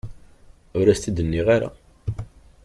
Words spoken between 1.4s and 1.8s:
ara.